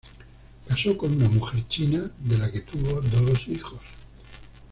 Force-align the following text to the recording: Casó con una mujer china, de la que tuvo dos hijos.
Casó 0.67 0.97
con 0.97 1.13
una 1.15 1.29
mujer 1.29 1.63
china, 1.67 2.01
de 2.17 2.35
la 2.39 2.51
que 2.51 2.61
tuvo 2.61 3.01
dos 3.01 3.47
hijos. 3.47 3.79